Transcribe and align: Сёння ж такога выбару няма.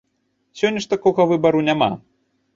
Сёння 0.61 0.81
ж 0.85 0.89
такога 0.95 1.27
выбару 1.33 1.63
няма. 1.69 1.91